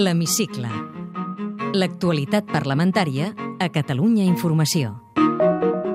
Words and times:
L'Hemicicle. 0.00 0.68
L'actualitat 1.76 2.46
parlamentària 2.48 3.34
a 3.60 3.66
Catalunya 3.68 4.24
Informació. 4.24 4.94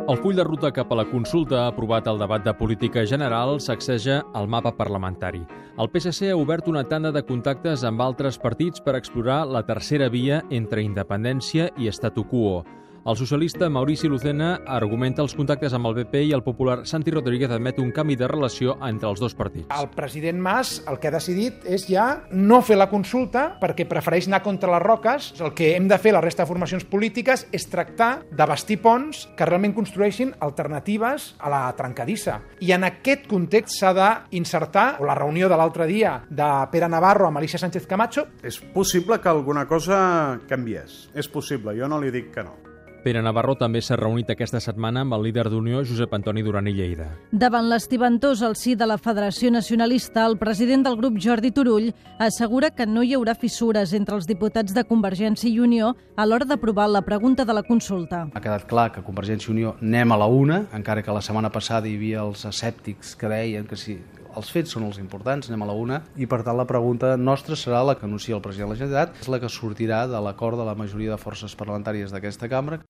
El 0.05 0.19
full 0.21 0.37
de 0.37 0.45
ruta 0.45 0.69
cap 0.75 0.91
a 0.93 0.97
la 0.99 1.07
consulta 1.09 1.63
aprovat 1.71 2.05
al 2.05 2.21
debat 2.21 2.43
de 2.45 2.53
política 2.53 3.01
general 3.09 3.57
sacseja 3.57 4.19
el 4.37 4.45
mapa 4.45 4.75
parlamentari. 4.77 5.41
El 5.81 5.89
PSC 5.89 6.29
ha 6.29 6.37
obert 6.37 6.69
una 6.69 6.83
tanda 6.85 7.09
de 7.15 7.25
contactes 7.25 7.81
amb 7.81 8.03
altres 8.05 8.37
partits 8.37 8.83
per 8.85 8.93
explorar 8.99 9.39
la 9.49 9.65
tercera 9.65 10.11
via 10.13 10.43
entre 10.51 10.85
independència 10.85 11.71
i 11.81 11.89
statu 11.89 12.27
quo. 12.29 12.59
El 13.05 13.15
socialista 13.17 13.67
Maurici 13.69 14.07
Lucena 14.09 14.63
argumenta 14.65 15.21
els 15.21 15.35
contactes 15.37 15.75
amb 15.77 15.85
el 15.85 15.93
BP 15.93 16.23
i 16.25 16.31
el 16.33 16.41
popular 16.41 16.87
Santi 16.89 17.11
Rodríguez 17.13 17.51
admet 17.53 17.77
un 17.77 17.91
canvi 17.93 18.15
de 18.17 18.25
relació 18.25 18.73
entre 18.81 19.11
els 19.11 19.21
dos 19.21 19.35
partits. 19.37 19.67
El 19.77 19.91
president 19.93 20.41
Mas 20.41 20.79
el 20.89 20.97
que 20.97 21.11
ha 21.11 21.13
decidit 21.13 21.67
és 21.69 21.85
ja 21.85 22.07
no 22.31 22.63
fer 22.65 22.79
la 22.79 22.89
consulta 22.89 23.43
perquè 23.61 23.85
prefereix 23.85 24.25
anar 24.25 24.41
contra 24.41 24.73
les 24.73 24.81
roques. 24.81 25.29
El 25.37 25.53
que 25.53 25.75
hem 25.75 25.85
de 25.85 26.01
fer 26.01 26.15
les 26.17 26.25
resta 26.25 26.41
de 26.41 26.49
formacions 26.49 26.89
polítiques 26.89 27.45
és 27.53 27.69
tractar 27.69 28.25
de 28.25 28.49
bastir 28.49 28.81
ponts 28.81 29.27
que 29.37 29.45
realment 29.45 29.77
construeixin 29.77 30.33
alternatives 30.41 31.35
a 31.37 31.53
la 31.53 31.63
trencadissa. 31.77 32.39
I 32.57 32.73
en 32.73 32.89
aquest 32.89 33.29
context 33.29 33.83
s'ha 33.83 33.93
d'insertar 33.93 34.95
la 35.05 35.13
reunió 35.13 35.45
de 35.45 35.61
l'altre 35.61 35.85
dia 35.85 36.23
de 36.25 36.53
Pere 36.73 36.89
Navarro 36.89 37.29
amb 37.29 37.37
Alicia 37.37 37.61
Sánchez 37.61 37.85
Camacho. 37.85 38.31
És 38.41 38.57
possible 38.73 39.21
que 39.21 39.29
alguna 39.29 39.69
cosa 39.69 40.39
canviés. 40.49 41.03
És 41.13 41.29
possible, 41.29 41.77
jo 41.77 41.85
no 41.85 42.01
li 42.01 42.09
dic 42.09 42.33
que 42.33 42.49
no. 42.49 42.73
Pere 43.05 43.21
Navarro 43.21 43.53
també 43.53 43.83
s'ha 43.85 43.99
reunit 43.99 44.31
aquesta 44.33 44.57
setmana 44.57 45.03
amb 45.05 45.13
el 45.13 45.27
líder 45.27 45.43
d'Unió, 45.53 45.83
Josep 45.85 46.13
Antoni 46.17 46.41
Duran 46.41 46.65
i 46.65 46.71
Lleida. 46.73 47.05
Davant 47.29 47.67
l'estiventós 47.69 48.41
al 48.41 48.55
si 48.57 48.73
de 48.73 48.87
la 48.89 48.97
Federació 48.97 49.51
Nacionalista, 49.53 50.23
el 50.25 50.39
president 50.41 50.87
del 50.87 50.97
grup, 50.97 51.19
Jordi 51.21 51.51
Turull, 51.53 51.91
assegura 52.17 52.71
que 52.73 52.87
no 52.89 53.03
hi 53.05 53.13
haurà 53.13 53.35
fissures 53.37 53.93
entre 53.93 54.17
els 54.17 54.25
diputats 54.25 54.73
de 54.73 54.85
Convergència 54.89 55.51
i 55.51 55.59
Unió 55.61 55.91
a 56.17 56.25
l'hora 56.25 56.49
d'aprovar 56.49 56.87
la 56.89 57.03
pregunta 57.05 57.45
de 57.45 57.53
la 57.53 57.61
consulta. 57.67 58.23
Ha 58.33 58.41
quedat 58.41 58.65
clar 58.65 58.87
que 58.95 59.05
Convergència 59.05 59.51
i 59.51 59.53
Unió 59.53 59.75
anem 59.85 60.15
a 60.15 60.17
la 60.23 60.25
una, 60.25 60.63
encara 60.73 61.05
que 61.05 61.13
la 61.13 61.21
setmana 61.21 61.53
passada 61.53 61.85
hi 61.85 61.99
havia 61.99 62.25
els 62.25 62.41
escèptics 62.49 63.13
que 63.21 63.29
deien 63.29 63.69
que 63.69 63.77
si 63.77 63.99
els 64.35 64.51
fets 64.51 64.75
són 64.75 64.85
els 64.87 64.99
importants, 65.01 65.49
anem 65.49 65.65
a 65.65 65.69
la 65.71 65.77
una, 65.79 66.01
i 66.19 66.27
per 66.29 66.41
tant 66.43 66.57
la 66.59 66.67
pregunta 66.69 67.15
nostra 67.17 67.57
serà 67.59 67.83
la 67.87 67.97
que 67.99 68.07
anuncia 68.07 68.35
el 68.35 68.43
president 68.43 68.69
de 68.69 68.75
la 68.75 68.79
Generalitat, 68.83 69.21
és 69.23 69.31
la 69.31 69.41
que 69.41 69.51
sortirà 69.51 70.05
de 70.11 70.21
l'acord 70.21 70.59
de 70.59 70.67
la 70.67 70.75
majoria 70.75 71.15
de 71.15 71.21
forces 71.21 71.55
parlamentàries 71.55 72.11
d'aquesta 72.11 72.51
cambra. 72.51 72.83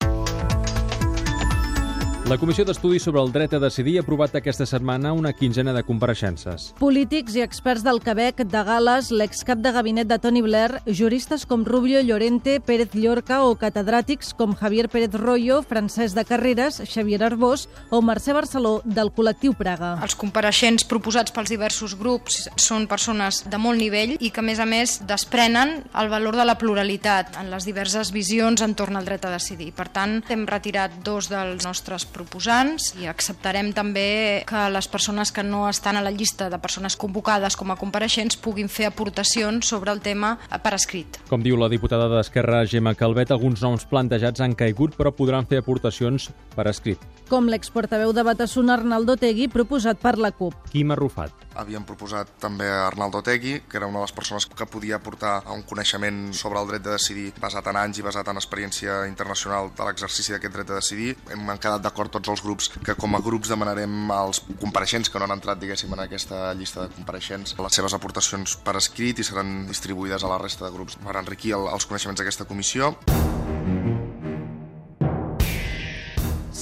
La 2.26 2.38
Comissió 2.42 2.64
d'Estudi 2.66 2.98
sobre 2.98 3.20
el 3.22 3.28
Dret 3.30 3.52
a 3.54 3.60
Decidir 3.62 4.00
ha 4.00 4.02
aprovat 4.02 4.32
aquesta 4.34 4.64
setmana 4.66 5.12
una 5.14 5.30
quinzena 5.30 5.70
de 5.70 5.84
compareixences. 5.86 6.72
Polítics 6.80 7.36
i 7.38 7.42
experts 7.44 7.84
del 7.86 8.00
Quebec, 8.02 8.40
de 8.50 8.62
Gales, 8.66 9.12
l'excap 9.14 9.60
de 9.62 9.70
gabinet 9.70 10.08
de 10.10 10.18
Tony 10.18 10.42
Blair, 10.42 10.80
juristes 10.90 11.44
com 11.46 11.62
Rubio 11.62 12.00
Llorente, 12.02 12.56
Pérez 12.58 12.96
Llorca 12.98 13.44
o 13.46 13.52
catedràtics 13.54 14.32
com 14.34 14.56
Javier 14.58 14.88
Pérez 14.90 15.14
Royo, 15.14 15.60
Francesc 15.62 16.18
de 16.18 16.24
Carreras, 16.26 16.80
Xavier 16.82 17.20
Arbós 17.28 17.68
o 17.94 18.02
Mercè 18.02 18.34
Barceló 18.34 18.80
del 18.82 19.12
col·lectiu 19.14 19.54
Praga. 19.54 19.92
Els 20.02 20.18
compareixents 20.18 20.82
proposats 20.90 21.30
pels 21.30 21.54
diversos 21.54 21.94
grups 21.94 22.48
són 22.58 22.88
persones 22.90 23.44
de 23.46 23.62
molt 23.62 23.78
nivell 23.78 24.16
i 24.18 24.32
que, 24.32 24.42
a 24.42 24.48
més 24.50 24.58
a 24.58 24.66
més, 24.66 24.96
desprenen 25.06 25.76
el 25.94 26.10
valor 26.10 26.34
de 26.34 26.48
la 26.50 26.58
pluralitat 26.58 27.38
en 27.38 27.54
les 27.54 27.70
diverses 27.70 28.10
visions 28.10 28.66
entorn 28.66 28.98
al 28.98 29.06
dret 29.06 29.30
a 29.30 29.34
decidir. 29.38 29.70
Per 29.78 29.86
tant, 29.94 30.18
hem 30.26 30.42
retirat 30.50 30.98
dos 31.06 31.30
dels 31.30 31.62
nostres 31.62 32.02
proposants 32.16 32.92
i 32.96 33.06
acceptarem 33.10 33.72
també 33.76 34.42
que 34.48 34.64
les 34.72 34.88
persones 34.88 35.32
que 35.34 35.44
no 35.44 35.66
estan 35.68 35.98
a 36.00 36.04
la 36.04 36.14
llista 36.14 36.48
de 36.52 36.60
persones 36.62 36.96
convocades 36.96 37.56
com 37.60 37.72
a 37.72 37.78
compareixents 37.78 38.38
puguin 38.40 38.70
fer 38.72 38.88
aportacions 38.88 39.68
sobre 39.68 39.92
el 39.92 40.00
tema 40.00 40.36
per 40.64 40.74
escrit. 40.78 41.20
Com 41.30 41.44
diu 41.44 41.58
la 41.60 41.70
diputada 41.72 42.08
d'Esquerra, 42.12 42.64
Gemma 42.70 42.94
Calvet, 42.96 43.32
alguns 43.34 43.62
noms 43.64 43.86
plantejats 43.90 44.40
han 44.40 44.56
caigut 44.56 44.96
però 44.96 45.12
podran 45.12 45.48
fer 45.48 45.60
aportacions 45.60 46.30
per 46.56 46.68
escrit. 46.70 47.02
Com 47.28 47.50
l'exportaveu 47.50 48.12
de 48.14 48.22
Batasuna 48.22 48.76
Arnaldo 48.76 49.16
Tegui, 49.18 49.48
proposat 49.50 49.98
per 49.98 50.14
la 50.22 50.30
CUP. 50.30 50.54
Quim 50.70 50.94
Arrufat. 50.94 51.44
Havíem 51.56 51.82
proposat 51.88 52.30
també 52.40 52.68
a 52.68 52.84
Arnaldo 52.86 53.22
Tegui, 53.24 53.56
que 53.66 53.80
era 53.80 53.88
una 53.88 53.98
de 54.02 54.06
les 54.06 54.14
persones 54.14 54.46
que 54.46 54.68
podia 54.70 55.00
aportar 55.00 55.40
un 55.52 55.64
coneixement 55.66 56.30
sobre 56.36 56.60
el 56.60 56.68
dret 56.70 56.84
de 56.84 56.94
decidir 56.94 57.32
basat 57.40 57.66
en 57.72 57.80
anys 57.80 57.98
i 57.98 58.04
basat 58.06 58.30
en 58.30 58.38
experiència 58.38 59.00
internacional 59.08 59.72
de 59.74 59.88
l'exercici 59.88 60.34
d'aquest 60.34 60.54
dret 60.54 60.70
de 60.70 60.78
decidir. 60.78 61.16
Hem 61.32 61.48
quedat 61.56 61.82
d'acord 61.82 62.05
tots 62.12 62.32
els 62.32 62.42
grups 62.44 62.70
que 62.74 62.96
com 62.98 63.16
a 63.16 63.22
grups 63.24 63.50
demanarem 63.52 64.10
als 64.14 64.42
compareixents 64.60 65.10
que 65.10 65.18
no 65.18 65.28
han 65.28 65.36
entrat 65.36 65.60
diguéssim 65.62 65.92
en 65.96 66.04
aquesta 66.06 66.52
llista 66.58 66.86
de 66.86 66.94
compareixents 66.96 67.56
les 67.58 67.80
seves 67.80 67.96
aportacions 67.96 68.56
per 68.66 68.76
escrit 68.80 69.20
i 69.20 69.26
seran 69.26 69.66
distribuïdes 69.70 70.24
a 70.24 70.32
la 70.32 70.40
resta 70.42 70.66
de 70.66 70.74
grups 70.74 70.98
per 71.02 71.18
enriquir 71.18 71.56
el, 71.58 71.68
els 71.72 71.88
coneixements 71.88 72.22
d'aquesta 72.22 72.48
comissió. 72.48 72.94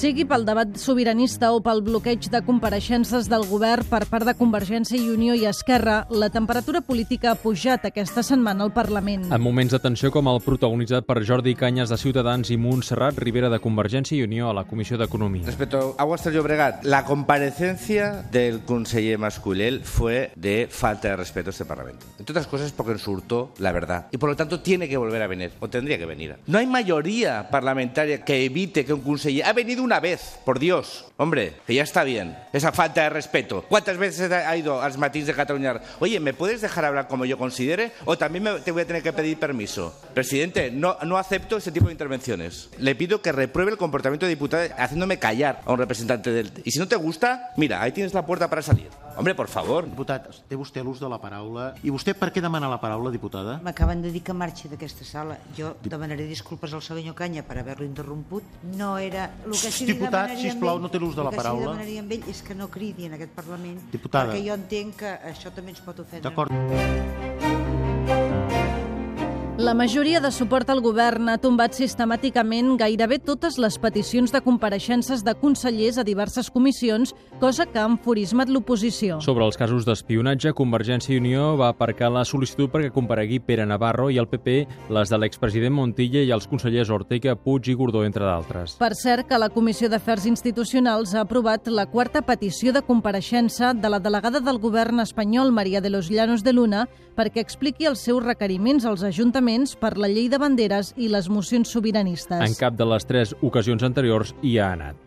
Sigui 0.05 0.27
pel 0.29 0.43
debat 0.45 0.69
sobiranista 0.77 1.49
o 1.57 1.63
pel 1.65 1.79
bloqueig 1.81 2.27
de 2.29 2.43
compareixences 2.45 3.25
del 3.33 3.47
govern 3.49 3.87
per 3.89 4.03
part 4.11 4.27
de 4.29 4.35
Convergència 4.37 4.99
i 5.01 5.07
Unió 5.09 5.33
i 5.33 5.47
Esquerra, 5.49 6.03
la 6.13 6.27
temperatura 6.29 6.83
política 6.85 7.31
ha 7.31 7.39
pujat 7.41 7.87
aquesta 7.89 8.21
setmana 8.21 8.67
al 8.67 8.73
Parlament. 8.77 9.25
En 9.33 9.41
moments 9.41 9.73
de 9.73 9.81
tensió 9.81 10.11
com 10.13 10.29
el 10.29 10.43
protagonitzat 10.45 11.07
per 11.09 11.23
Jordi 11.25 11.55
Canyes 11.57 11.89
de 11.89 11.97
Ciutadans 11.97 12.53
i 12.53 12.59
Montserrat 12.61 13.17
Rivera 13.25 13.49
de 13.49 13.63
Convergència 13.65 14.19
i 14.19 14.27
Unió 14.27 14.51
a 14.51 14.59
la 14.59 14.67
Comissió 14.69 14.99
d'Economia. 15.01 15.47
Respecto 15.47 15.81
a 15.97 16.03
Aguas 16.05 16.29
del 16.29 16.37
Llobregat, 16.37 16.85
la 16.85 17.07
comparecencia 17.09 18.29
del 18.31 18.61
conseller 18.69 19.17
Masculel 19.17 19.81
fue 19.89 20.33
de 20.37 20.69
falta 20.69 21.15
de 21.15 21.17
respeto 21.17 21.49
a 21.49 21.57
este 21.57 21.65
Parlamento. 21.65 22.05
Entre 22.19 22.35
otras 22.35 22.47
cosas 22.47 22.73
porque 22.73 22.93
insultó 22.93 23.55
la 23.57 23.73
verdad. 23.73 24.09
Y 24.13 24.19
por 24.19 24.29
lo 24.29 24.37
tanto 24.37 24.61
tiene 24.61 24.87
que 24.87 24.99
volver 24.99 25.23
a 25.23 25.29
venir, 25.29 25.53
o 25.61 25.71
tendría 25.71 25.97
que 25.97 26.05
venir. 26.05 26.37
No 26.47 26.59
hay 26.59 26.67
mayoría 26.67 27.49
parlamentaria 27.49 28.23
que 28.23 28.45
evite 28.45 28.85
que 28.85 28.93
un 28.93 29.01
conseller... 29.01 29.47
Ha 29.47 29.55
venido 29.55 29.83
una 29.83 29.94
vez, 30.01 30.39
por 30.45 30.59
Dios. 30.59 31.07
Hombre, 31.17 31.55
que 31.67 31.75
ya 31.75 31.83
está 31.83 32.05
bien. 32.05 32.37
Esa 32.53 32.73
falta 32.73 33.03
de 33.03 33.11
respeto. 33.11 33.65
¿Cuántas 33.69 33.97
veces 33.97 34.31
ha 34.31 34.57
ido 34.57 34.83
a 34.83 34.89
los 34.89 34.99
matins 34.99 35.27
de 35.27 35.35
Cataluña? 35.35 35.81
Oye, 36.01 36.21
¿me 36.21 36.35
puedes 36.35 36.61
dejar 36.61 36.85
hablar 36.85 37.09
como 37.09 37.25
yo 37.25 37.39
considere? 37.39 37.93
¿O 38.05 38.19
también 38.19 38.45
me, 38.45 38.53
te 38.61 38.73
voy 38.73 38.83
a 38.83 38.87
tener 38.87 39.03
que 39.03 39.13
pedir 39.13 39.39
permiso? 39.39 39.99
Presidente, 40.15 40.71
no, 40.71 40.97
no 41.03 41.19
acepto 41.19 41.57
ese 41.57 41.73
tipo 41.73 41.87
de 41.87 41.93
intervenciones. 41.93 42.71
Le 42.79 42.95
pido 42.95 43.23
que 43.23 43.33
repruebe 43.33 43.73
el 43.73 43.79
comportamiento 43.79 44.27
de 44.27 44.31
diputado 44.31 44.69
haciéndome 44.77 45.19
callar 45.19 45.61
a 45.65 45.73
un 45.73 45.79
representante 45.79 46.31
del... 46.31 46.53
Y 46.65 46.71
si 46.71 46.79
no 46.79 46.89
te 46.89 46.97
gusta, 46.97 47.53
mira, 47.57 47.83
ahí 47.83 47.93
tienes 47.93 48.15
la 48.15 48.27
puerta 48.27 48.49
para 48.49 48.63
salir. 48.63 48.89
Hombre, 49.17 49.35
por 49.35 49.49
favor. 49.49 49.87
Diputat, 49.89 50.27
té 50.49 50.59
vostè 50.59 50.83
l'ús 50.85 51.01
de 51.03 51.09
la 51.11 51.19
paraula. 51.23 51.71
I 51.87 51.93
vostè 51.95 52.15
per 52.19 52.31
què 52.35 52.43
demana 52.45 52.71
la 52.71 52.81
paraula, 52.83 53.13
diputada? 53.15 53.59
M'acaben 53.65 54.03
de 54.03 54.11
dir 54.15 54.25
que 54.27 54.35
marxi 54.37 54.71
d'aquesta 54.73 55.07
sala. 55.07 55.39
Jo 55.57 55.75
demanaré 55.85 56.27
disculpes 56.29 56.75
al 56.75 56.83
senyor 56.83 57.15
Canya 57.19 57.45
per 57.47 57.59
haver-lo 57.63 57.87
interromput. 57.87 58.47
No 58.75 58.97
era... 58.99 59.31
El 59.45 59.53
que 59.53 59.71
sí 59.71 59.87
Diputat, 59.89 60.35
sisplau, 60.41 60.81
no 60.83 60.91
té 60.91 61.03
l'ús 61.03 61.15
de 61.17 61.27
la 61.27 61.35
paraula. 61.35 61.75
El 61.75 61.79
que 61.79 61.85
sí 61.87 61.99
demanaria 61.99 62.07
amb 62.07 62.17
ell 62.19 62.33
és 62.35 62.43
que 62.47 62.59
no 62.59 62.71
cridi 62.73 63.11
en 63.11 63.19
aquest 63.19 63.35
Parlament. 63.35 63.79
Diputada. 63.93 64.33
Perquè 64.33 64.49
jo 64.49 64.59
entenc 64.59 64.99
que 65.05 65.15
això 65.35 65.55
també 65.55 65.75
ens 65.75 65.85
pot 65.85 66.03
ofendre. 66.05 66.29
D'acord. 66.29 67.24
La 69.57 69.73
majoria 69.73 70.19
de 70.19 70.33
suport 70.35 70.67
al 70.73 70.81
govern 70.83 71.29
ha 71.31 71.37
tombat 71.39 71.77
sistemàticament 71.79 72.73
gairebé 72.75 73.21
totes 73.23 73.55
les 73.63 73.77
peticions 73.79 74.33
de 74.35 74.41
compareixences 74.43 75.21
de 75.23 75.31
consellers 75.39 75.95
a 75.95 76.03
diverses 76.03 76.49
comissions, 76.51 77.13
cosa 77.39 77.63
que 77.63 77.79
ha 77.79 77.85
enfurismat 77.87 78.51
l'oposició. 78.51 79.21
Sobre 79.23 79.47
els 79.47 79.55
casos 79.55 79.87
d'espionatge, 79.87 80.57
Convergència 80.59 81.15
i 81.15 81.21
Unió 81.23 81.53
va 81.61 81.69
aparcar 81.71 82.11
la 82.11 82.25
sol·licitud 82.27 82.73
perquè 82.73 82.91
comparegui 82.91 83.39
Pere 83.39 83.63
Navarro 83.63 84.09
i 84.11 84.19
el 84.19 84.27
PP, 84.27 84.57
les 84.91 85.15
de 85.15 85.23
l'expresident 85.23 85.79
Montilla 85.79 86.27
i 86.27 86.35
els 86.35 86.51
consellers 86.51 86.91
Ortega, 86.91 87.37
Puig 87.39 87.71
i 87.71 87.79
Gordó, 87.79 88.03
entre 88.03 88.27
d'altres. 88.27 88.75
Per 88.83 88.91
cert, 88.99 89.29
que 89.31 89.39
la 89.39 89.53
Comissió 89.55 89.87
d'Afers 89.87 90.27
Institucionals 90.27 91.15
ha 91.15 91.23
aprovat 91.23 91.71
la 91.71 91.87
quarta 91.87 92.27
petició 92.27 92.75
de 92.75 92.83
compareixença 92.83 93.71
de 93.71 93.87
la 93.87 94.03
delegada 94.03 94.43
del 94.43 94.59
govern 94.59 94.99
espanyol, 95.07 95.55
Maria 95.55 95.81
de 95.81 95.95
los 95.95 96.11
Llanos 96.11 96.43
de 96.43 96.59
Luna, 96.59 96.89
perquè 97.17 97.43
expliqui 97.45 97.89
els 97.91 98.03
seus 98.05 98.23
requeriments 98.25 98.87
als 98.89 99.05
ajuntaments 99.07 99.77
per 99.81 99.95
la 99.99 100.11
llei 100.11 100.29
de 100.33 100.41
banderes 100.43 100.93
i 100.97 101.09
les 101.13 101.31
mocions 101.31 101.71
sobiranistes. 101.71 102.43
En 102.43 102.59
cap 102.59 102.77
de 102.79 102.89
les 102.89 103.07
tres 103.07 103.35
ocasions 103.43 103.87
anteriors 103.87 104.35
hi 104.43 104.59
ha 104.59 104.73
anat. 104.75 105.04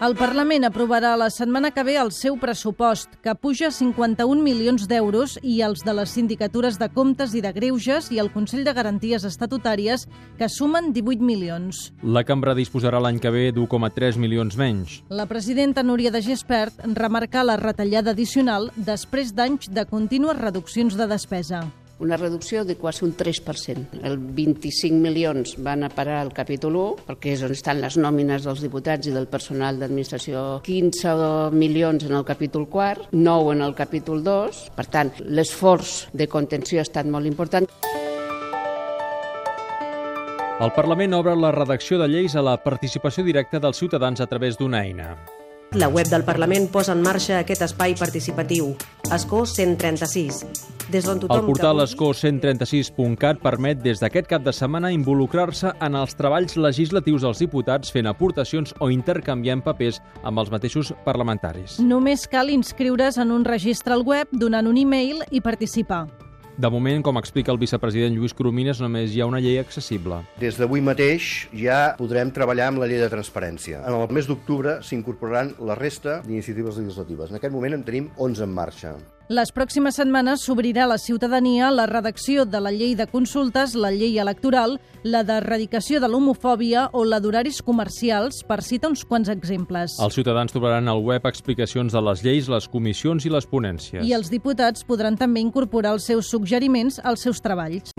El 0.00 0.14
Parlament 0.16 0.64
aprovarà 0.64 1.10
la 1.20 1.26
setmana 1.28 1.68
que 1.76 1.82
ve 1.84 1.98
el 2.00 2.08
seu 2.16 2.38
pressupost, 2.40 3.18
que 3.20 3.34
puja 3.36 3.68
51 3.68 4.40
milions 4.40 4.86
d'euros, 4.88 5.34
i 5.44 5.58
els 5.60 5.82
de 5.84 5.92
les 5.92 6.14
sindicatures 6.16 6.78
de 6.80 6.86
comptes 6.94 7.34
i 7.36 7.42
de 7.44 7.50
greuges 7.52 8.08
i 8.08 8.16
el 8.22 8.30
Consell 8.32 8.64
de 8.64 8.72
Garanties 8.72 9.26
Estatutàries, 9.28 10.06
que 10.38 10.48
sumen 10.48 10.94
18 10.96 11.20
milions. 11.20 11.82
La 12.00 12.24
cambra 12.24 12.56
disposarà 12.56 12.96
l'any 12.96 13.20
que 13.20 13.34
ve 13.34 13.44
d'1,3 13.52 14.16
milions 14.16 14.56
menys. 14.56 15.02
La 15.12 15.28
presidenta 15.28 15.84
Núria 15.84 16.08
de 16.08 16.24
Gispert 16.24 16.80
remarca 16.96 17.44
la 17.44 17.60
retallada 17.60 18.16
addicional 18.16 18.70
després 18.80 19.36
d'anys 19.36 19.68
de 19.68 19.84
contínues 19.84 20.40
reduccions 20.40 20.96
de 20.96 21.12
despesa. 21.12 21.66
Una 22.00 22.16
reducció 22.16 22.64
de 22.64 22.76
quasi 22.76 23.04
un 23.04 23.14
3%. 23.16 24.00
El 24.02 24.18
25 24.18 24.96
milions 24.96 25.54
van 25.62 25.84
a 25.84 25.90
parar 25.92 26.18
al 26.20 26.32
capítol 26.32 26.76
1, 26.76 27.06
perquè 27.06 27.34
és 27.36 27.44
on 27.46 27.54
estan 27.54 27.80
les 27.80 27.96
nòmines 28.00 28.44
dels 28.48 28.64
diputats 28.64 29.06
i 29.06 29.14
del 29.14 29.28
personal 29.30 29.78
d'administració, 29.78 30.60
15 30.66 31.52
milions 31.52 32.08
en 32.08 32.16
el 32.16 32.24
capítol 32.24 32.66
4, 32.68 33.10
9 33.12 33.54
en 33.54 33.64
el 33.68 33.76
capítol 33.76 34.24
2, 34.24 34.62
per 34.76 34.86
tant, 34.90 35.12
l'esforç 35.28 36.08
de 36.12 36.26
contenció 36.26 36.80
ha 36.80 36.88
estat 36.88 37.06
molt 37.06 37.28
important. 37.28 37.68
El 40.60 40.72
Parlament 40.76 41.14
obre 41.16 41.32
la 41.40 41.54
redacció 41.56 41.96
de 41.96 42.08
lleis 42.08 42.34
a 42.36 42.44
la 42.44 42.58
participació 42.60 43.24
directa 43.24 43.60
dels 43.60 43.80
ciutadans 43.80 44.20
a 44.20 44.28
través 44.28 44.60
d'una 44.60 44.84
eina. 44.84 45.14
La 45.74 45.86
web 45.86 46.08
del 46.08 46.24
Parlament 46.24 46.64
posa 46.66 46.96
en 46.96 47.02
marxa 47.04 47.36
aquest 47.38 47.60
espai 47.62 47.92
participatiu, 47.94 48.72
Escó 49.14 49.44
136, 49.46 50.40
des 50.90 51.04
d'on 51.06 51.20
tothom... 51.22 51.44
El 51.44 51.46
portal 51.46 51.78
que 51.78 51.84
Escó 51.86 52.08
136.cat 52.10 53.38
permet 53.38 53.78
des 53.84 54.02
d'aquest 54.02 54.26
cap 54.32 54.42
de 54.42 54.50
setmana 54.50 54.90
involucrar-se 54.90 55.70
en 55.78 55.98
els 56.00 56.16
treballs 56.18 56.56
legislatius 56.58 57.22
dels 57.22 57.42
diputats 57.44 57.94
fent 57.94 58.10
aportacions 58.10 58.74
o 58.80 58.88
intercanviant 58.90 59.62
papers 59.62 60.00
amb 60.24 60.42
els 60.42 60.50
mateixos 60.50 60.90
parlamentaris. 61.06 61.78
Només 61.78 62.26
cal 62.26 62.50
inscriure's 62.50 63.20
en 63.22 63.30
un 63.30 63.46
registre 63.46 63.94
al 63.94 64.02
web 64.02 64.26
donant 64.32 64.66
un 64.66 64.82
e-mail 64.82 65.22
i 65.30 65.38
participar. 65.38 66.08
De 66.58 66.68
moment, 66.68 67.02
com 67.06 67.18
explica 67.20 67.52
el 67.52 67.60
vicepresident 67.60 68.16
Lluís 68.16 68.34
Coromines, 68.36 68.80
només 68.82 69.14
hi 69.14 69.22
ha 69.22 69.28
una 69.28 69.40
llei 69.40 69.60
accessible. 69.60 70.22
Des 70.42 70.58
d'avui 70.60 70.82
mateix 70.84 71.46
ja 71.56 71.94
podrem 72.00 72.32
treballar 72.34 72.70
amb 72.72 72.82
la 72.82 72.90
llei 72.90 73.00
de 73.00 73.08
transparència. 73.12 73.84
En 73.86 73.96
el 73.96 74.12
mes 74.16 74.28
d'octubre 74.28 74.80
s'incorporaran 74.84 75.54
la 75.70 75.78
resta 75.78 76.20
d'iniciatives 76.26 76.82
legislatives. 76.82 77.30
En 77.30 77.40
aquest 77.40 77.54
moment 77.54 77.78
en 77.78 77.86
tenim 77.86 78.10
11 78.18 78.46
en 78.48 78.54
marxa. 78.60 78.94
Les 79.30 79.52
pròximes 79.54 79.94
setmanes 79.94 80.42
s'obrirà 80.42 80.88
a 80.88 80.90
la 80.90 80.96
ciutadania 80.98 81.68
la 81.70 81.84
redacció 81.86 82.42
de 82.50 82.58
la 82.58 82.72
llei 82.74 82.96
de 82.98 83.06
consultes, 83.06 83.76
la 83.78 83.92
llei 83.94 84.18
electoral, 84.18 84.74
la 85.06 85.20
d'erradicació 85.22 86.00
de 86.02 86.10
l'homofòbia 86.10 86.88
o 86.98 87.04
la 87.06 87.20
d'horaris 87.22 87.62
comercials, 87.62 88.42
per 88.42 88.58
citar 88.66 88.90
uns 88.90 89.06
quants 89.06 89.30
exemples. 89.30 90.00
Els 90.02 90.18
ciutadans 90.18 90.50
trobaran 90.50 90.90
al 90.90 91.06
web 91.06 91.30
explicacions 91.30 91.94
de 91.94 92.02
les 92.10 92.26
lleis, 92.26 92.50
les 92.50 92.66
comissions 92.66 93.22
i 93.22 93.30
les 93.30 93.46
ponències. 93.46 94.02
I 94.02 94.18
els 94.18 94.34
diputats 94.34 94.82
podran 94.82 95.14
també 95.14 95.46
incorporar 95.46 95.94
els 95.94 96.10
seus 96.10 96.26
suggeriments 96.26 96.98
als 96.98 97.22
seus 97.22 97.38
treballs. 97.38 97.94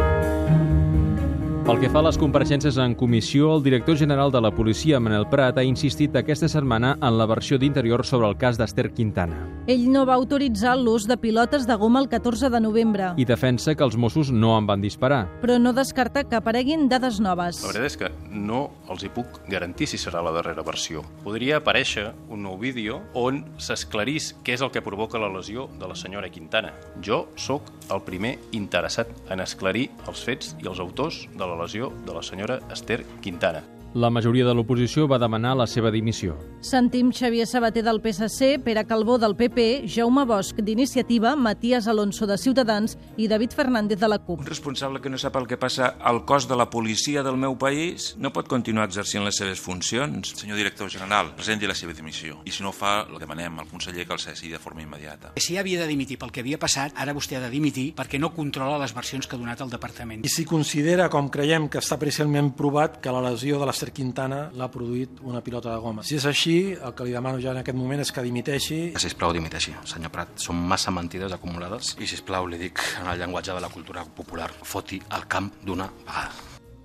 Pel 1.71 1.79
que 1.79 1.88
fa 1.88 2.01
a 2.01 2.03
les 2.03 2.18
compareixences 2.19 2.75
en 2.83 2.97
comissió, 3.00 3.53
el 3.56 3.62
director 3.63 3.95
general 3.95 4.27
de 4.29 4.41
la 4.44 4.50
policia, 4.51 5.00
Manel 5.00 5.23
Prat, 5.31 5.56
ha 5.56 5.63
insistit 5.63 6.18
aquesta 6.19 6.50
setmana 6.51 6.97
en 7.00 7.15
la 7.15 7.23
versió 7.31 7.56
d'interior 7.56 8.01
sobre 8.03 8.27
el 8.27 8.35
cas 8.35 8.57
d'Ester 8.59 8.89
Quintana. 8.91 9.38
Ell 9.71 9.85
no 9.88 10.01
va 10.03 10.18
autoritzar 10.19 10.73
l'ús 10.75 11.06
de 11.07 11.15
pilotes 11.15 11.63
de 11.69 11.77
goma 11.79 12.01
el 12.01 12.09
14 12.12 12.50
de 12.51 12.59
novembre, 12.59 13.13
I 13.15 13.23
defensa 13.23 13.71
que 13.73 13.85
els 13.88 13.95
Mossos 13.95 14.33
no 14.35 14.57
en 14.57 14.68
van 14.68 14.81
disparar. 14.81 15.29
però 15.39 15.57
no 15.62 15.71
descarta 15.71 16.25
que 16.25 16.35
apareguin 16.35 16.89
dades 16.89 17.21
noves. 17.21 17.63
La 17.63 17.71
veritat 17.71 17.88
és 17.88 17.95
que 17.95 18.12
no 18.35 18.71
els 18.89 19.07
hi 19.07 19.13
puc 19.15 19.39
garantir 19.47 19.88
si 19.88 19.95
serà 19.97 20.19
la 20.21 20.35
darrera 20.35 20.68
versió. 20.68 21.06
Podria 21.23 21.62
aparèixer 21.63 22.12
un 22.27 22.44
nou 22.44 22.57
vídeo 22.59 23.00
on 23.13 23.45
s'esclarís 23.57 24.35
què 24.44 24.59
és 24.59 24.62
el 24.62 24.71
que 24.71 24.83
provoca 24.83 25.18
la 25.18 25.31
lesió 25.31 25.69
de 25.79 25.88
la 25.88 25.95
senyora 25.95 26.27
Quintana. 26.27 26.73
Jo 27.00 27.29
sóc 27.38 27.71
el 27.89 28.03
primer 28.03 28.39
interessat 28.51 29.07
en 29.29 29.39
esclarir 29.39 29.89
els 30.06 30.19
fets 30.19 30.57
i 30.59 30.68
els 30.68 30.83
autors 30.83 31.29
de 31.31 31.47
la 31.47 31.61
lesió 31.62 31.94
de 32.06 32.13
la 32.13 32.24
senyora 32.24 32.60
Esther 32.69 33.06
Quintana. 33.22 33.81
La 33.94 34.08
majoria 34.10 34.46
de 34.48 34.54
l'oposició 34.56 35.04
va 35.04 35.18
demanar 35.20 35.52
la 35.60 35.66
seva 35.68 35.90
dimissió. 35.92 36.38
Sentim 36.64 37.10
Xavier 37.12 37.44
Sabater 37.44 37.82
del 37.84 37.98
PSC, 38.00 38.62
Pere 38.64 38.86
Calbó 38.88 39.18
del 39.20 39.34
PP, 39.36 39.84
Jaume 39.92 40.24
Bosch 40.24 40.62
d'Iniciativa, 40.64 41.34
Matías 41.36 41.90
Alonso 41.92 42.24
de 42.24 42.38
Ciutadans 42.40 42.96
i 43.20 43.28
David 43.28 43.52
Fernández 43.52 44.00
de 44.00 44.08
la 44.08 44.20
CUP. 44.20 44.40
Un 44.40 44.48
responsable 44.48 45.02
que 45.02 45.12
no 45.12 45.20
sap 45.20 45.36
el 45.36 45.48
que 45.50 45.58
passa 45.60 45.98
al 46.00 46.22
cos 46.24 46.48
de 46.48 46.56
la 46.56 46.70
policia 46.70 47.20
del 47.22 47.36
meu 47.36 47.58
país 47.60 48.14
no 48.16 48.32
pot 48.32 48.48
continuar 48.48 48.86
exercint 48.88 49.26
les 49.28 49.36
seves 49.36 49.60
funcions. 49.60 50.32
Senyor 50.40 50.56
director 50.56 50.88
general, 50.88 51.34
presenti 51.36 51.68
la 51.68 51.76
seva 51.76 51.92
dimissió. 51.92 52.40
I 52.48 52.56
si 52.56 52.64
no 52.64 52.72
ho 52.72 52.78
fa, 52.78 53.02
el 53.12 53.20
demanem 53.20 53.60
al 53.60 53.68
conseller 53.68 54.08
que 54.08 54.16
el 54.16 54.24
cessi 54.24 54.54
de 54.54 54.62
forma 54.64 54.86
immediata. 54.86 55.34
Si 55.36 55.60
havia 55.60 55.84
de 55.84 55.90
dimitir 55.92 56.16
pel 56.22 56.32
que 56.32 56.46
havia 56.46 56.62
passat, 56.62 56.96
ara 56.96 57.12
vostè 57.12 57.36
ha 57.36 57.44
de 57.44 57.52
dimitir 57.52 57.90
perquè 58.00 58.24
no 58.24 58.32
controla 58.32 58.80
les 58.80 58.96
versions 58.96 59.28
que 59.28 59.36
ha 59.36 59.44
donat 59.44 59.68
el 59.68 59.76
departament. 59.76 60.24
I 60.24 60.32
si 60.32 60.48
considera, 60.48 61.12
com 61.12 61.28
creiem 61.28 61.68
que 61.68 61.84
està 61.84 62.00
parcialment 62.00 62.54
provat, 62.56 63.02
que 63.04 63.12
la 63.12 63.28
lesió 63.28 63.60
de 63.60 63.68
l'Ester 63.81 63.95
Quintana 63.98 64.51
l'ha 64.54 64.68
produït 64.69 65.24
una 65.25 65.39
pilota 65.42 65.72
de 65.72 65.80
goma. 65.81 66.04
Si 66.06 66.13
és 66.19 66.25
així, 66.30 66.75
el 66.78 66.94
que 66.94 67.07
li 67.07 67.16
demano 67.16 67.39
ja 67.42 67.50
en 67.56 67.62
aquest 67.63 67.78
moment 67.78 68.04
és 68.04 68.12
que 68.13 68.22
dimiteixi. 68.22 68.78
Sisplau, 69.01 69.33
dimiteixi, 69.33 69.74
senyor 69.89 70.13
Prat. 70.13 70.36
Són 70.44 70.60
massa 70.69 70.94
mentides 70.94 71.33
acumulades 71.33 71.95
i, 71.98 72.06
sisplau, 72.06 72.45
li 72.45 72.60
dic 72.62 72.78
en 73.01 73.10
el 73.10 73.18
llenguatge 73.18 73.56
de 73.57 73.63
la 73.63 73.72
cultura 73.74 74.06
popular, 74.06 74.51
foti 74.62 75.01
al 75.10 75.25
camp 75.25 75.50
d'una 75.66 75.89
vegada. 76.06 76.30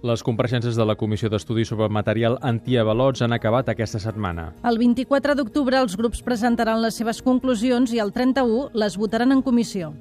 Les 0.07 0.23
compareixences 0.25 0.77
de 0.79 0.89
la 0.89 0.97
Comissió 0.97 1.29
d'Estudi 1.29 1.67
sobre 1.69 1.91
Material 1.93 2.39
Antiavalots 2.41 3.21
han 3.27 3.37
acabat 3.37 3.69
aquesta 3.69 4.01
setmana. 4.01 4.55
El 4.65 4.81
24 4.81 5.37
d'octubre 5.37 5.77
els 5.83 6.01
grups 6.01 6.25
presentaran 6.25 6.81
les 6.81 6.97
seves 6.97 7.21
conclusions 7.21 7.93
i 7.93 8.01
el 8.01 8.17
31 8.17 8.71
les 8.73 8.97
votaran 8.97 9.37
en 9.37 9.45
comissió. 9.45 9.93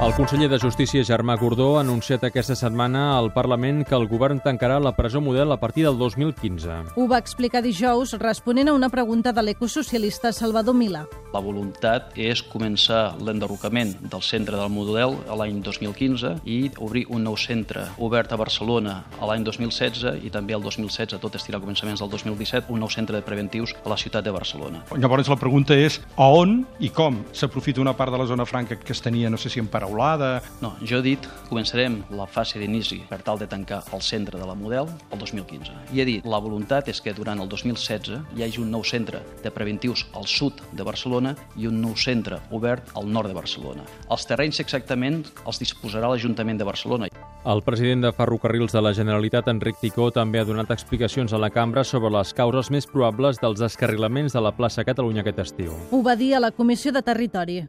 El 0.00 0.14
conseller 0.14 0.48
de 0.48 0.58
Justícia, 0.58 1.02
Germà 1.04 1.34
Gordó, 1.36 1.74
ha 1.76 1.82
anunciat 1.84 2.22
aquesta 2.24 2.54
setmana 2.56 3.18
al 3.18 3.26
Parlament 3.34 3.82
que 3.84 3.92
el 3.92 4.06
govern 4.08 4.38
tancarà 4.40 4.78
la 4.80 4.94
presó 4.96 5.20
model 5.20 5.52
a 5.52 5.58
partir 5.60 5.84
del 5.84 5.98
2015. 6.00 6.96
Ho 6.96 7.04
va 7.06 7.18
explicar 7.20 7.60
dijous 7.60 8.14
responent 8.16 8.70
a 8.70 8.72
una 8.72 8.88
pregunta 8.88 9.34
de 9.36 9.44
l'ecosocialista 9.44 10.32
Salvador 10.32 10.74
Milà. 10.74 11.02
La 11.34 11.42
voluntat 11.44 12.16
és 12.16 12.40
començar 12.40 13.18
l'enderrocament 13.20 13.92
del 14.00 14.24
centre 14.24 14.56
del 14.56 14.72
model 14.72 15.18
a 15.28 15.36
l'any 15.36 15.60
2015 15.60 16.32
i 16.48 16.56
obrir 16.80 17.04
un 17.12 17.28
nou 17.28 17.36
centre 17.36 17.84
obert 18.00 18.32
a 18.32 18.40
Barcelona 18.40 18.96
a 19.20 19.28
l'any 19.28 19.44
2016 19.44 20.24
i 20.24 20.32
també 20.32 20.56
el 20.56 20.64
2016, 20.64 21.20
tot 21.20 21.36
estirar 21.36 21.60
començaments 21.60 22.00
del 22.00 22.08
2017, 22.16 22.72
un 22.72 22.80
nou 22.80 22.88
centre 22.88 23.20
de 23.20 23.22
preventius 23.26 23.76
a 23.84 23.92
la 23.92 24.00
ciutat 24.00 24.24
de 24.24 24.32
Barcelona. 24.32 24.80
Llavors 24.96 25.28
la 25.28 25.36
pregunta 25.36 25.76
és 25.76 26.00
a 26.16 26.32
on 26.40 26.62
i 26.80 26.88
com 26.88 27.20
s'aprofita 27.36 27.84
una 27.84 27.94
part 28.00 28.16
de 28.16 28.24
la 28.24 28.30
zona 28.32 28.48
franca 28.48 28.80
que 28.80 28.96
es 28.96 29.04
tenia, 29.04 29.28
no 29.28 29.36
sé 29.36 29.52
si 29.52 29.60
en 29.60 29.68
paraulada... 29.90 30.42
No, 30.60 30.74
jo 30.86 31.00
he 31.00 31.02
dit, 31.02 31.26
començarem 31.48 32.00
la 32.14 32.26
fase 32.30 32.60
d'inici 32.60 33.00
per 33.08 33.20
tal 33.26 33.38
de 33.40 33.48
tancar 33.50 33.82
el 33.94 34.02
centre 34.02 34.38
de 34.38 34.46
la 34.46 34.54
model 34.54 34.88
el 35.10 35.18
2015. 35.18 35.72
I 35.94 36.00
he 36.00 36.06
dit, 36.06 36.26
la 36.26 36.38
voluntat 36.40 36.88
és 36.88 37.00
que 37.00 37.14
durant 37.16 37.40
el 37.40 37.48
2016 37.48 38.36
hi 38.36 38.44
hagi 38.44 38.60
un 38.62 38.70
nou 38.70 38.84
centre 38.84 39.22
de 39.42 39.50
preventius 39.50 40.06
al 40.14 40.28
sud 40.30 40.60
de 40.72 40.86
Barcelona 40.86 41.34
i 41.56 41.66
un 41.66 41.80
nou 41.80 41.96
centre 41.96 42.40
obert 42.50 42.92
al 42.94 43.10
nord 43.10 43.30
de 43.30 43.36
Barcelona. 43.36 43.86
Els 44.10 44.26
terrenys 44.28 44.60
exactament 44.62 45.24
els 45.46 45.60
disposarà 45.60 46.10
l'Ajuntament 46.10 46.60
de 46.60 46.68
Barcelona. 46.68 47.10
El 47.40 47.62
president 47.64 48.04
de 48.04 48.12
Ferrocarrils 48.12 48.74
de 48.76 48.82
la 48.84 48.92
Generalitat, 48.92 49.48
Enric 49.48 49.80
Ticó, 49.80 50.10
també 50.12 50.40
ha 50.40 50.44
donat 50.44 50.70
explicacions 50.70 51.32
a 51.32 51.40
la 51.40 51.50
cambra 51.50 51.84
sobre 51.88 52.12
les 52.12 52.34
causes 52.36 52.70
més 52.70 52.86
probables 52.86 53.40
dels 53.40 53.62
descarrilaments 53.64 54.36
de 54.36 54.44
la 54.44 54.52
plaça 54.52 54.84
Catalunya 54.84 55.24
aquest 55.24 55.40
estiu. 55.48 55.74
Ho 55.90 56.04
va 56.04 56.18
dir 56.20 56.34
a 56.36 56.44
la 56.44 56.52
Comissió 56.52 56.92
de 56.92 57.02
Territori. 57.02 57.62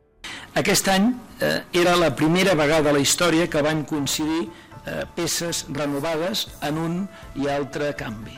Aquest 0.60 0.88
any 0.92 1.14
eh, 1.40 1.62
era 1.72 1.96
la 1.96 2.10
primera 2.16 2.54
vegada 2.60 2.92
a 2.92 2.96
la 2.96 3.00
història 3.00 3.48
que 3.48 3.62
van 3.64 3.86
coincidir 3.88 4.42
eh, 4.44 5.04
peces 5.16 5.64
renovades 5.72 6.50
en 6.68 6.78
un 6.78 6.98
i 7.40 7.48
altre 7.48 7.94
canvi. 7.96 8.36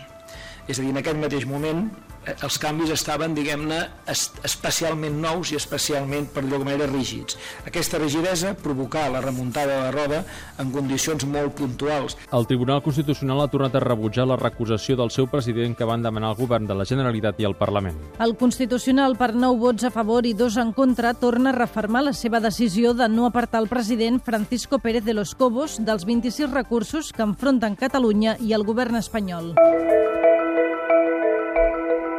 És 0.69 0.77
a 0.77 0.83
dir, 0.83 0.91
en 0.93 1.01
aquest 1.01 1.17
mateix 1.17 1.47
moment 1.49 1.87
els 2.23 2.57
canvis 2.61 2.93
estaven, 2.93 3.33
diguem-ne, 3.35 3.79
es, 4.09 4.27
especialment 4.47 5.15
nous 5.21 5.51
i 5.51 5.57
especialment, 5.59 6.29
per 6.33 6.43
dir-ho 6.45 6.63
manera, 6.63 6.87
rígids. 6.89 7.37
Aquesta 7.67 7.99
rigidesa 8.01 8.53
provocà 8.59 9.05
la 9.11 9.21
remuntada 9.23 9.75
de 9.75 9.81
la 9.83 9.91
roda 9.91 10.21
en 10.59 10.71
condicions 10.71 11.25
molt 11.27 11.55
puntuals. 11.57 12.17
El 12.31 12.47
Tribunal 12.47 12.83
Constitucional 12.85 13.43
ha 13.43 13.49
tornat 13.51 13.75
a 13.75 13.83
rebutjar 13.83 14.27
la 14.29 14.39
recusació 14.39 14.97
del 14.99 15.11
seu 15.11 15.27
president 15.31 15.75
que 15.77 15.87
van 15.87 16.03
demanar 16.05 16.31
al 16.31 16.39
govern 16.39 16.67
de 16.69 16.77
la 16.77 16.87
Generalitat 16.87 17.39
i 17.43 17.47
al 17.49 17.57
Parlament. 17.59 17.99
El 18.23 18.37
Constitucional, 18.39 19.17
per 19.19 19.33
9 19.35 19.59
vots 19.59 19.87
a 19.87 19.93
favor 19.93 20.25
i 20.25 20.33
dos 20.37 20.57
en 20.57 20.73
contra, 20.73 21.13
torna 21.13 21.51
a 21.51 21.57
refermar 21.57 22.05
la 22.07 22.13
seva 22.13 22.39
decisió 22.43 22.93
de 22.93 23.09
no 23.09 23.27
apartar 23.27 23.61
el 23.63 23.71
president 23.71 24.21
Francisco 24.23 24.79
Pérez 24.79 25.03
de 25.03 25.13
los 25.13 25.35
Cobos 25.35 25.77
dels 25.83 26.05
26 26.05 26.51
recursos 26.51 27.11
que 27.13 27.23
enfronten 27.23 27.75
Catalunya 27.75 28.37
i 28.39 28.53
el 28.53 28.63
govern 28.63 28.95
espanyol. 28.99 29.53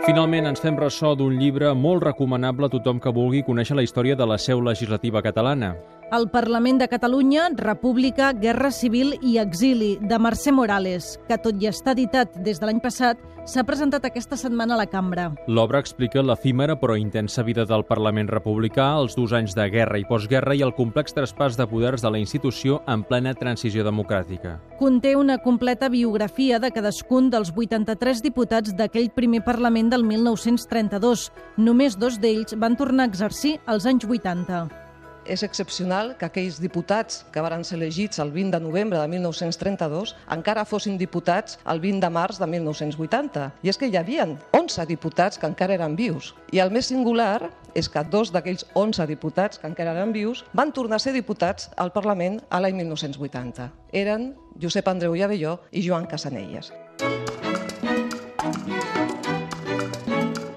Finalment 0.04 0.44
ens 0.44 0.60
fem 0.60 0.76
ressò 0.76 1.14
d'un 1.16 1.38
llibre 1.40 1.70
molt 1.72 2.02
recomanable 2.04 2.68
a 2.68 2.72
tothom 2.74 2.98
que 3.00 3.12
vulgui 3.16 3.40
conèixer 3.46 3.72
la 3.78 3.84
història 3.86 4.12
de 4.20 4.26
la 4.28 4.36
seu 4.36 4.60
legislativa 4.60 5.22
catalana. 5.24 5.70
El 6.12 6.28
Parlament 6.28 6.78
de 6.78 6.86
Catalunya, 6.86 7.48
República, 7.56 8.32
Guerra 8.32 8.70
Civil 8.70 9.14
i 9.22 9.38
Exili, 9.38 9.96
de 10.00 10.18
Mercè 10.20 10.52
Morales, 10.52 11.14
que 11.26 11.38
tot 11.40 11.56
i 11.62 11.66
estar 11.70 11.94
editat 11.96 12.36
des 12.44 12.60
de 12.60 12.68
l'any 12.68 12.78
passat, 12.84 13.18
s'ha 13.48 13.64
presentat 13.64 14.04
aquesta 14.04 14.36
setmana 14.36 14.76
a 14.76 14.78
la 14.82 14.86
cambra. 14.86 15.30
L'obra 15.48 15.80
explica 15.80 16.22
l'efímera 16.22 16.76
però 16.80 16.98
intensa 17.00 17.42
vida 17.42 17.64
del 17.64 17.86
Parlament 17.88 18.28
republicà, 18.28 18.90
els 19.00 19.16
dos 19.16 19.32
anys 19.32 19.56
de 19.56 19.66
guerra 19.72 19.98
i 19.98 20.04
postguerra 20.04 20.54
i 20.54 20.62
el 20.62 20.74
complex 20.76 21.16
traspàs 21.16 21.56
de 21.56 21.66
poders 21.66 22.04
de 22.04 22.12
la 22.12 22.20
institució 22.20 22.82
en 22.86 23.02
plena 23.08 23.34
transició 23.34 23.82
democràtica. 23.84 24.58
Conté 24.78 25.16
una 25.16 25.38
completa 25.38 25.88
biografia 25.88 26.60
de 26.60 26.70
cadascun 26.70 27.32
dels 27.32 27.50
83 27.56 28.22
diputats 28.22 28.76
d'aquell 28.76 29.10
primer 29.10 29.42
Parlament 29.44 29.90
del 29.90 30.04
1932. 30.04 31.30
Només 31.56 31.98
dos 31.98 32.20
d'ells 32.20 32.54
van 32.60 32.76
tornar 32.76 33.08
a 33.08 33.12
exercir 33.12 33.58
als 33.66 33.88
anys 33.88 34.04
80. 34.04 34.83
És 35.26 35.42
excepcional 35.42 36.14
que 36.18 36.26
aquells 36.28 36.60
diputats 36.62 37.24
que 37.32 37.42
varen 37.44 37.64
ser 37.64 37.78
elegits 37.78 38.20
el 38.22 38.32
20 38.32 38.56
de 38.56 38.60
novembre 38.64 39.00
de 39.00 39.08
1932 39.08 40.14
encara 40.36 40.64
fossin 40.68 40.98
diputats 41.00 41.58
el 41.70 41.80
20 41.80 42.00
de 42.04 42.10
març 42.12 42.38
de 42.40 42.46
1980. 42.46 43.50
I 43.62 43.72
és 43.72 43.80
que 43.80 43.88
hi 43.88 43.96
havia 43.96 44.26
11 44.52 44.86
diputats 44.88 45.40
que 45.40 45.48
encara 45.50 45.74
eren 45.78 45.96
vius. 45.96 46.34
I 46.52 46.60
el 46.64 46.72
més 46.74 46.90
singular 46.92 47.50
és 47.74 47.88
que 47.90 48.04
dos 48.10 48.30
d'aquells 48.32 48.66
11 48.74 49.06
diputats 49.10 49.58
que 49.58 49.68
encara 49.70 49.96
eren 49.96 50.12
vius 50.14 50.44
van 50.52 50.72
tornar 50.72 51.00
a 51.00 51.04
ser 51.04 51.14
diputats 51.16 51.70
al 51.76 51.92
Parlament 51.92 52.40
a 52.50 52.60
l'any 52.60 52.78
1980. 52.84 53.70
Eren 53.92 54.32
Josep 54.60 54.88
Andreu 54.88 55.16
Llavelló 55.16 55.58
i 55.72 55.82
Joan 55.86 56.06
Casanelles. 56.06 56.72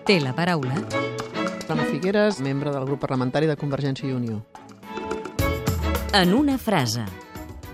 Té 0.08 0.22
la 0.22 0.32
paraula. 0.32 0.78
Ana 1.68 1.84
Figueres, 1.84 2.40
membre 2.40 2.72
del 2.72 2.86
grup 2.88 3.02
parlamentari 3.04 3.50
de 3.50 3.58
Convergència 3.60 4.08
i 4.08 4.14
Unió. 4.16 4.40
En 6.14 6.34
una 6.34 6.58
frase. 6.58 7.04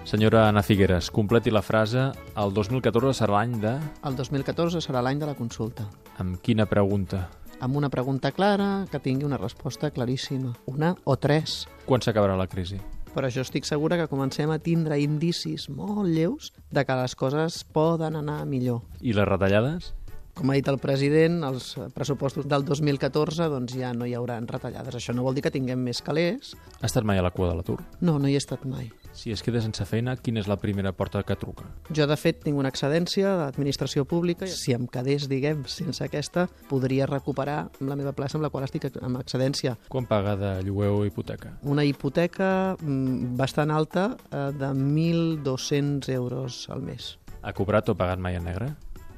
Senyora 0.04 0.48
Ana 0.50 0.64
Figueres, 0.64 1.12
completi 1.12 1.52
la 1.52 1.62
frase 1.62 2.10
el 2.36 2.54
2014 2.54 3.14
serà 3.14 3.38
l'any 3.38 3.54
de... 3.62 3.74
El 4.04 4.18
2014 4.18 4.82
serà 4.82 5.04
l'any 5.06 5.22
de 5.22 5.30
la 5.30 5.36
consulta. 5.38 5.86
Amb 6.20 6.42
quina 6.42 6.66
pregunta? 6.66 7.28
Amb 7.62 7.78
una 7.78 7.92
pregunta 7.94 8.34
clara 8.34 8.88
que 8.92 9.00
tingui 9.00 9.30
una 9.30 9.38
resposta 9.38 9.92
claríssima. 9.94 10.56
Una 10.66 10.96
o 11.06 11.16
tres. 11.16 11.68
Quan 11.86 12.02
s'acabarà 12.02 12.36
la 12.36 12.50
crisi? 12.50 12.82
Però 13.14 13.30
jo 13.30 13.46
estic 13.46 13.70
segura 13.70 14.00
que 14.02 14.10
comencem 14.10 14.50
a 14.50 14.58
tindre 14.58 14.98
indicis 15.00 15.70
molt 15.70 16.10
lleus 16.10 16.52
de 16.74 16.84
que 16.84 16.98
les 16.98 17.16
coses 17.16 17.62
poden 17.64 18.18
anar 18.18 18.42
millor. 18.50 18.82
I 19.00 19.14
les 19.14 19.30
retallades? 19.30 19.94
Com 20.34 20.50
ha 20.50 20.58
dit 20.58 20.68
el 20.68 20.80
president, 20.82 21.44
els 21.46 21.76
pressupostos 21.94 22.48
del 22.50 22.66
2014 22.66 23.52
doncs 23.54 23.76
ja 23.78 23.92
no 23.94 24.08
hi 24.10 24.16
haurà 24.18 24.40
retallades. 24.42 24.98
Això 24.98 25.14
no 25.14 25.26
vol 25.26 25.38
dir 25.38 25.44
que 25.46 25.54
tinguem 25.54 25.80
més 25.86 26.02
calés. 26.02 26.56
Ha 26.82 26.90
estat 26.90 27.06
mai 27.06 27.22
a 27.22 27.26
la 27.26 27.32
cua 27.32 27.52
de 27.52 27.60
l'atur? 27.60 27.80
No, 28.02 28.18
no 28.18 28.28
hi 28.28 28.34
he 28.34 28.42
estat 28.42 28.66
mai. 28.66 28.90
Si 29.14 29.30
es 29.30 29.44
queda 29.46 29.62
sense 29.62 29.86
feina, 29.86 30.16
quina 30.18 30.42
és 30.42 30.48
la 30.50 30.58
primera 30.58 30.90
porta 30.98 31.22
que 31.22 31.36
truca? 31.38 31.68
Jo, 31.94 32.08
de 32.10 32.16
fet, 32.18 32.40
tinc 32.42 32.58
una 32.58 32.72
excedència 32.74 33.36
d'administració 33.38 34.08
pública. 34.10 34.48
Si 34.50 34.74
em 34.74 34.88
quedés, 34.90 35.28
diguem, 35.30 35.62
sense 35.70 36.02
aquesta, 36.04 36.48
podria 36.70 37.06
recuperar 37.06 37.68
la 37.86 37.98
meva 38.00 38.16
plaça 38.18 38.40
amb 38.40 38.48
la 38.48 38.50
qual 38.50 38.66
estic 38.66 38.90
amb 39.06 39.22
excedència. 39.22 39.76
Quan 39.94 40.10
paga 40.10 40.34
de 40.40 40.54
lloguer 40.66 40.90
o 40.90 41.04
hipoteca? 41.06 41.54
Una 41.62 41.86
hipoteca 41.86 42.74
mm, 42.80 43.36
bastant 43.38 43.72
alta, 43.72 44.16
eh, 44.32 44.50
de 44.58 44.72
1.200 44.74 46.10
euros 46.18 46.66
al 46.74 46.82
mes. 46.82 47.20
Ha 47.44 47.54
cobrat 47.54 47.94
o 47.94 47.98
pagat 48.00 48.18
mai 48.18 48.40
en 48.40 48.50
negre? 48.50 48.72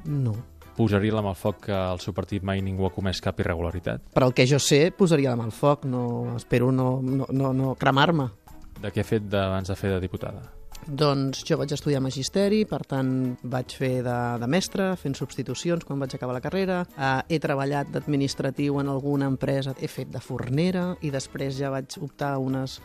No. 0.04 0.36
Posaria 0.76 1.16
la 1.16 1.24
mà 1.24 1.32
al 1.32 1.40
foc 1.40 1.66
que 1.70 1.76
al 1.76 2.02
seu 2.04 2.14
partit 2.14 2.44
mai 2.44 2.60
ningú 2.62 2.88
ha 2.88 2.92
comès 2.92 3.22
cap 3.24 3.40
irregularitat? 3.40 4.10
Per 4.14 4.26
el 4.26 4.36
que 4.36 4.48
jo 4.50 4.60
sé, 4.60 4.90
posaria 4.92 5.32
la 5.32 5.40
mà 5.40 5.48
al 5.48 5.56
foc. 5.56 5.86
No, 5.88 6.36
espero 6.36 6.72
no, 6.72 7.00
no, 7.02 7.30
no, 7.32 7.54
no 7.56 7.76
cremar-me. 7.80 8.28
De 8.82 8.92
què 8.92 9.02
ha 9.02 9.08
fet 9.08 9.32
abans 9.40 9.72
de 9.72 9.78
fer 9.80 9.94
de 9.96 10.02
diputada? 10.04 10.44
Doncs 10.86 11.42
jo 11.48 11.58
vaig 11.58 11.72
estudiar 11.74 12.02
Magisteri, 12.04 12.60
per 12.70 12.84
tant 12.86 13.10
vaig 13.42 13.74
fer 13.74 14.04
de, 14.06 14.18
de 14.42 14.50
mestre, 14.52 14.92
fent 15.02 15.16
substitucions 15.18 15.86
quan 15.88 16.04
vaig 16.04 16.14
acabar 16.14 16.36
la 16.36 16.44
carrera. 16.44 16.84
Eh, 16.94 17.36
he 17.36 17.40
treballat 17.42 17.90
d'administratiu 17.94 18.78
en 18.84 18.92
alguna 18.94 19.32
empresa, 19.32 19.74
he 19.80 19.90
fet 19.90 20.12
de 20.14 20.22
fornera 20.22 20.92
i 21.02 21.10
després 21.16 21.58
ja 21.58 21.74
vaig 21.74 21.98
optar 22.04 22.36
a 22.36 22.44
unes 22.44 22.78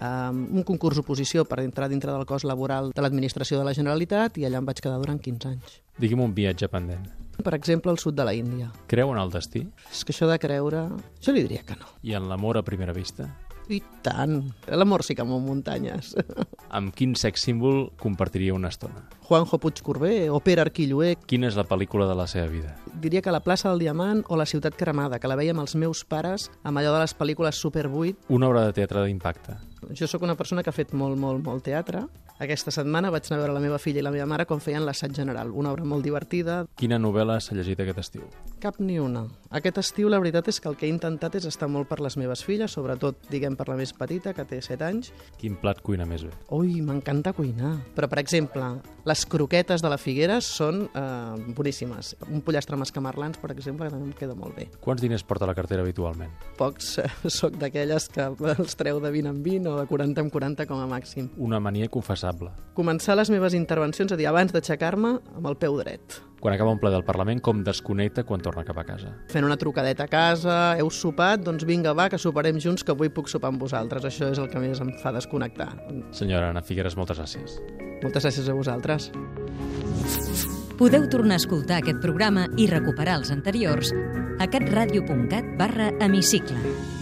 um, 0.00 0.42
un 0.58 0.64
concurs 0.68 1.00
oposició 1.00 1.46
per 1.48 1.62
entrar 1.64 1.88
dintre 1.88 2.12
del 2.12 2.26
cos 2.28 2.44
laboral 2.44 2.92
de 2.92 3.04
l'administració 3.04 3.60
de 3.60 3.64
la 3.64 3.74
Generalitat 3.76 4.36
i 4.36 4.44
allà 4.44 4.60
em 4.60 4.68
vaig 4.68 4.82
quedar 4.82 5.00
durant 5.00 5.22
15 5.22 5.54
anys. 5.54 5.80
Digui'm 5.96 6.20
un 6.20 6.36
viatge 6.36 6.68
pendent. 6.68 7.08
Per 7.42 7.54
exemple, 7.54 7.92
al 7.92 7.98
sud 7.98 8.14
de 8.14 8.24
la 8.24 8.34
Índia. 8.34 8.70
Creu 8.90 9.12
en 9.12 9.20
el 9.20 9.32
destí? 9.32 9.66
És 9.90 10.04
que 10.04 10.14
això 10.14 10.28
de 10.30 10.38
creure... 10.42 10.86
Jo 11.22 11.34
li 11.34 11.44
diria 11.46 11.64
que 11.66 11.76
no. 11.78 11.88
I 12.02 12.16
en 12.18 12.30
l'amor 12.30 12.58
a 12.60 12.64
primera 12.66 12.94
vista? 12.96 13.28
I 13.68 13.80
tant. 14.02 14.52
L'amor 14.70 15.02
sí 15.02 15.16
que 15.18 15.24
mou 15.26 15.40
muntanyes. 15.42 16.12
Amb 16.76 16.92
quin 16.94 17.16
sex 17.18 17.42
símbol 17.48 17.88
compartiria 17.98 18.54
una 18.54 18.70
estona? 18.70 19.02
Juanjo 19.26 19.58
Puig 19.58 19.82
Corbé 19.82 20.28
o 20.30 20.38
Pere 20.38 20.62
Arquilloé. 20.62 21.16
Quina 21.26 21.50
és 21.50 21.58
la 21.58 21.66
pel·lícula 21.66 22.06
de 22.06 22.14
la 22.18 22.28
seva 22.30 22.46
vida? 22.52 22.76
Diria 23.02 23.22
que 23.22 23.34
la 23.34 23.42
plaça 23.42 23.68
del 23.72 23.82
Diamant 23.82 24.22
o 24.30 24.38
la 24.38 24.46
ciutat 24.46 24.78
cremada, 24.78 25.18
que 25.18 25.30
la 25.30 25.38
veiem 25.38 25.58
els 25.62 25.74
meus 25.74 26.04
pares 26.06 26.46
amb 26.62 26.78
allò 26.78 26.94
de 26.94 27.02
les 27.02 27.16
pel·lícules 27.18 27.58
Super 27.58 27.88
8. 27.90 28.30
Una 28.38 28.52
obra 28.52 28.68
de 28.68 28.76
teatre 28.78 29.02
d'impacte. 29.02 29.58
Jo 29.98 30.06
sóc 30.06 30.22
una 30.22 30.38
persona 30.38 30.62
que 30.62 30.70
ha 30.70 30.76
fet 30.76 30.94
molt, 30.94 31.18
molt, 31.18 31.42
molt 31.42 31.66
teatre. 31.66 32.06
Aquesta 32.36 32.68
setmana 32.74 33.08
vaig 33.08 33.30
anar 33.30 33.38
a 33.38 33.42
veure 33.46 33.52
la 33.56 33.62
meva 33.64 33.78
filla 33.80 34.02
i 34.02 34.04
la 34.04 34.10
meva 34.12 34.26
mare 34.28 34.44
quan 34.44 34.60
feien 34.60 34.84
l'assaig 34.84 35.14
general, 35.16 35.54
una 35.56 35.70
obra 35.72 35.86
molt 35.88 36.04
divertida. 36.04 36.58
Quina 36.76 36.98
novel·la 37.00 37.38
s'ha 37.40 37.56
llegit 37.56 37.80
aquest 37.80 38.02
estiu? 38.02 38.26
Cap 38.56 38.78
ni 38.80 38.96
una. 38.96 39.26
Aquest 39.52 39.76
estiu 39.82 40.08
la 40.08 40.16
veritat 40.16 40.46
és 40.48 40.58
que 40.60 40.68
el 40.70 40.76
que 40.80 40.86
he 40.86 40.90
intentat 40.90 41.34
és 41.36 41.44
estar 41.44 41.68
molt 41.68 41.90
per 41.90 41.98
les 42.00 42.14
meves 42.16 42.40
filles, 42.44 42.72
sobretot, 42.72 43.18
diguem, 43.28 43.54
per 43.56 43.66
la 43.68 43.76
més 43.76 43.92
petita, 43.94 44.32
que 44.32 44.46
té 44.48 44.62
7 44.64 44.84
anys. 44.86 45.10
Quin 45.36 45.58
plat 45.60 45.82
cuina 45.84 46.06
més 46.08 46.24
bé? 46.24 46.32
Ui, 46.56 46.80
m'encanta 46.84 47.34
cuinar. 47.36 47.74
Però, 47.94 48.08
per 48.08 48.18
exemple, 48.22 48.70
les 49.04 49.24
croquetes 49.28 49.84
de 49.84 49.90
la 49.92 49.98
Figueres 50.00 50.48
són 50.48 50.86
eh, 50.88 51.52
boníssimes. 51.56 52.14
Un 52.30 52.40
pollastre 52.46 52.78
amb 52.78 52.86
escamarlans, 52.86 53.36
per 53.42 53.52
exemple, 53.52 53.90
també 53.92 54.08
em 54.08 54.16
queda 54.16 54.36
molt 54.38 54.56
bé. 54.56 54.70
Quants 54.80 55.04
diners 55.04 55.24
porta 55.28 55.48
la 55.48 55.54
cartera 55.58 55.84
habitualment? 55.84 56.32
Pocs. 56.56 56.94
Eh, 57.04 57.10
soc 57.38 57.60
d'aquelles 57.60 58.08
que 58.12 58.30
els 58.56 58.78
treu 58.80 59.02
de 59.04 59.12
20 59.12 59.34
en 59.34 59.42
20 59.44 59.74
o 59.74 59.76
de 59.82 59.88
40 59.92 60.24
en 60.24 60.32
40 60.32 60.68
com 60.72 60.80
a 60.80 60.88
màxim. 60.88 61.28
Una 61.36 61.60
mania 61.60 61.92
confessable. 61.92 62.54
Començar 62.76 63.20
les 63.20 63.30
meves 63.32 63.52
intervencions 63.52 64.16
a 64.16 64.16
dir 64.16 64.32
abans 64.32 64.56
d'aixecar-me 64.56 65.18
amb 65.36 65.52
el 65.52 65.60
peu 65.60 65.76
dret. 65.84 66.22
Quan 66.46 66.54
acaba 66.54 66.70
un 66.70 66.78
ple 66.78 66.92
del 66.94 67.02
Parlament, 67.02 67.40
com 67.42 67.64
desconnecta 67.66 68.22
quan 68.22 68.38
torna 68.38 68.62
cap 68.62 68.76
a 68.78 68.84
casa? 68.86 69.08
Fent 69.32 69.42
una 69.42 69.56
trucadeta 69.58 70.04
a 70.04 70.06
casa, 70.06 70.58
heu 70.78 70.92
sopat? 70.94 71.42
Doncs 71.42 71.64
vinga, 71.66 71.90
va, 71.90 72.06
que 72.06 72.20
soparem 72.22 72.60
junts, 72.62 72.84
que 72.86 72.94
avui 72.94 73.10
puc 73.10 73.26
sopar 73.26 73.50
amb 73.50 73.64
vosaltres. 73.64 74.06
Això 74.06 74.28
és 74.30 74.38
el 74.38 74.46
que 74.52 74.62
més 74.62 74.78
em 74.78 74.92
fa 75.02 75.10
desconnectar. 75.10 75.72
Senyora 76.14 76.52
Ana 76.54 76.62
Figueres, 76.62 76.94
moltes 76.94 77.18
gràcies. 77.18 77.56
Moltes 78.04 78.28
gràcies 78.28 78.46
a 78.46 78.54
vosaltres. 78.54 79.08
Podeu 80.78 81.08
tornar 81.10 81.40
a 81.40 81.42
escoltar 81.42 81.80
aquest 81.82 81.98
programa 81.98 82.46
i 82.54 82.68
recuperar 82.70 83.18
els 83.24 83.34
anteriors 83.34 83.90
a 84.38 84.46
catradio.cat 84.46 85.50
barra 85.58 85.90
hemicicle. 85.98 86.95